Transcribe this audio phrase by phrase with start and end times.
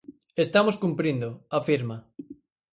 [0.45, 1.29] Estamos cumprindo,
[1.59, 1.97] afirma.